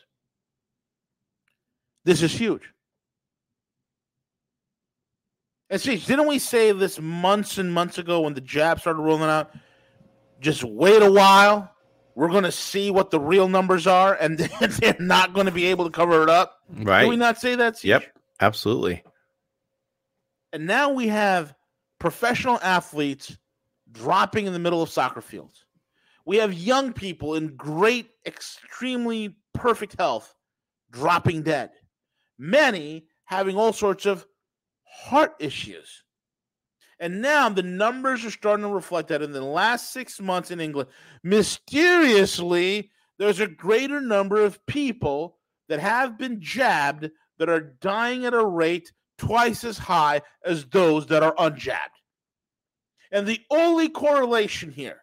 [2.05, 2.63] This is huge.
[5.71, 9.31] And see, didn't we say this months and months ago when the jab started rolling
[9.31, 9.55] out?
[10.39, 11.72] Just wait a while.
[12.15, 15.67] We're going to see what the real numbers are, and they're not going to be
[15.67, 16.59] able to cover it up.
[16.69, 17.03] Right.
[17.03, 17.75] Did we not say that?
[17.75, 17.85] CJ?
[17.85, 18.05] Yep.
[18.41, 19.05] Absolutely.
[20.53, 21.55] And now we have
[21.99, 23.37] professional athletes
[23.91, 25.65] dropping in the middle of soccer fields.
[26.25, 30.35] We have young people in great, extremely perfect health
[30.91, 31.71] dropping dead.
[32.39, 34.27] Many having all sorts of
[34.85, 36.03] heart issues.
[37.03, 40.61] And now the numbers are starting to reflect that in the last six months in
[40.61, 40.89] England,
[41.25, 45.37] mysteriously, there's a greater number of people
[45.69, 51.07] that have been jabbed that are dying at a rate twice as high as those
[51.07, 51.99] that are unjabbed.
[53.11, 55.03] And the only correlation here,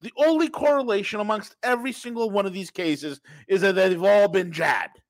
[0.00, 4.50] the only correlation amongst every single one of these cases is that they've all been
[4.50, 5.00] jabbed.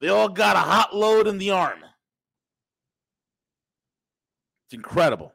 [0.00, 1.78] They all got a hot load in the arm.
[4.72, 5.34] It's incredible.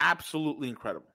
[0.00, 1.14] Absolutely incredible.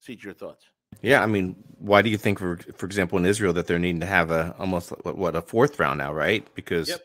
[0.00, 0.64] See your thoughts.
[1.00, 4.00] Yeah, I mean, why do you think, for for example, in Israel, that they're needing
[4.00, 6.52] to have a almost what, what a fourth round now, right?
[6.56, 7.00] Because Yep.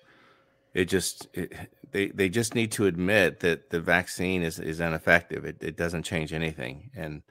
[0.74, 1.54] it just it,
[1.92, 5.46] they they just need to admit that the vaccine is is ineffective.
[5.46, 7.22] It it doesn't change anything, and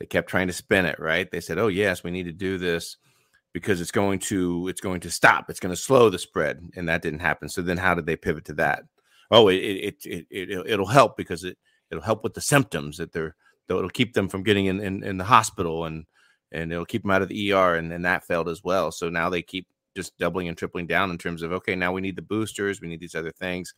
[0.00, 1.30] they kept trying to spin it, right?
[1.30, 2.96] They said, "Oh yes, we need to do this
[3.56, 5.48] because it's going to it's going to stop.
[5.48, 7.48] It's going to slow the spread," and that didn't happen.
[7.48, 8.82] So then, how did they pivot to that?
[9.30, 11.56] Oh, it it it, it it'll, help because it
[11.90, 13.34] it'll help with the symptoms that they're
[13.66, 16.04] that it'll keep them from getting in, in, in the hospital and
[16.52, 18.92] and it'll keep them out of the ER and, and that failed as well.
[18.92, 22.02] So now they keep just doubling and tripling down in terms of okay, now we
[22.02, 23.72] need the boosters, we need these other things.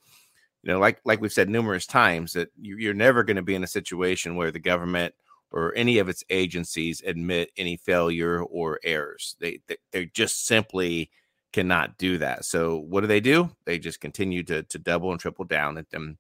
[0.65, 3.55] You know, like like we've said numerous times that you, you're never going to be
[3.55, 5.15] in a situation where the government
[5.51, 9.37] or any of its agencies admit any failure or errors.
[9.41, 11.11] They they, they just simply
[11.53, 12.45] cannot do that.
[12.45, 13.51] So what do they do?
[13.65, 16.19] They just continue to to double and triple down at them.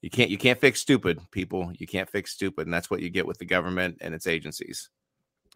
[0.00, 1.72] You can't you can't fix stupid people.
[1.76, 4.90] You can't fix stupid, and that's what you get with the government and its agencies.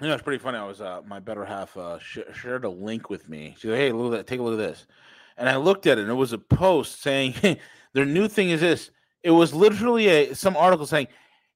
[0.00, 0.58] You know, it's pretty funny.
[0.58, 3.54] I was uh, my better half uh, sh- shared a link with me.
[3.58, 4.26] She said, "Hey, look at that.
[4.26, 4.86] Take a look at this."
[5.36, 7.34] And I looked at it, and it was a post saying,
[7.92, 8.90] "Their new thing is this."
[9.22, 11.06] It was literally a some article saying,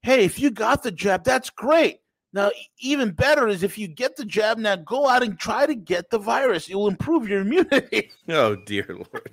[0.07, 1.99] "Hey, if you got the jab, that's great.
[2.31, 5.75] Now, even better is if you get the jab, now go out and try to
[5.75, 6.69] get the virus.
[6.69, 9.29] It will improve your immunity." Oh dear lord.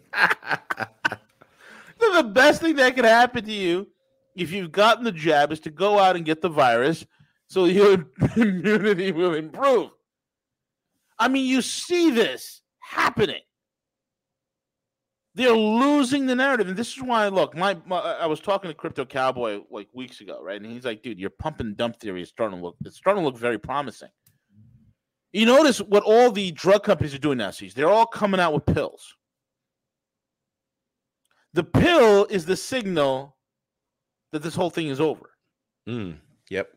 [2.00, 3.86] the best thing that could happen to you
[4.34, 7.06] if you've gotten the jab is to go out and get the virus
[7.46, 9.90] so your immunity will improve.
[11.20, 13.42] I mean, you see this happening.
[15.36, 17.26] They're losing the narrative, and this is why.
[17.28, 20.60] Look, my, my I was talking to Crypto Cowboy like weeks ago, right?
[20.60, 22.76] And he's like, "Dude, your pump and dump theory is starting to look.
[22.84, 24.10] It's starting to look very promising."
[25.32, 27.50] You notice what all the drug companies are doing now.
[27.50, 29.16] Sees they're all coming out with pills.
[31.54, 33.36] The pill is the signal
[34.30, 35.30] that this whole thing is over.
[35.88, 36.18] Mm,
[36.50, 36.70] yep.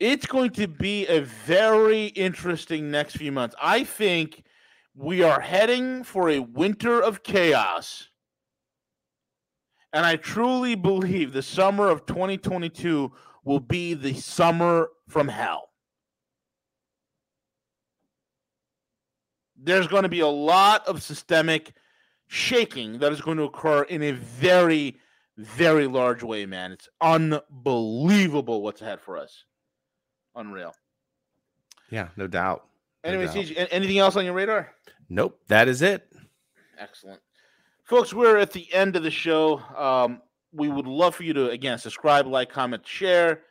[0.00, 3.54] It's going to be a very interesting next few months.
[3.60, 4.44] I think
[4.98, 8.08] we are heading for a winter of chaos.
[9.92, 13.12] And I truly believe the summer of 2022
[13.44, 15.70] will be the summer from hell.
[19.56, 21.74] There's going to be a lot of systemic
[22.26, 24.98] shaking that is going to occur in a very,
[25.36, 26.72] very large way, man.
[26.72, 29.44] It's unbelievable what's ahead for us.
[30.34, 30.74] Unreal.
[31.88, 32.68] Yeah, no doubt.
[33.04, 33.34] No Anyway, doubt.
[33.36, 34.72] CJ, anything else on your radar?
[35.08, 36.12] Nope, that is it.
[36.78, 37.20] Excellent.
[37.84, 39.60] Folks, we're at the end of the show.
[39.76, 40.20] Um,
[40.52, 43.42] we would love for you to, again, subscribe, like, comment, share.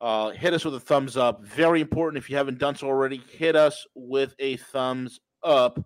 [0.00, 1.44] Uh, hit us with a thumbs up.
[1.44, 2.22] Very important.
[2.22, 5.78] If you haven't done so already, hit us with a thumbs up.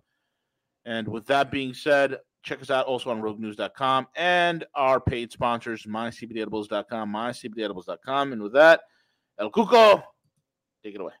[0.85, 5.83] And with that being said, check us out also on roguenews.com and our paid sponsors,
[5.83, 8.33] mycbdedibles.com, mycbdedibles.com.
[8.33, 8.81] And with that,
[9.39, 10.03] El Cuco,
[10.83, 11.13] take it away.